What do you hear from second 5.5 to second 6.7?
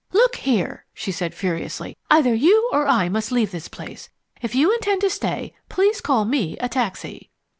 please call me a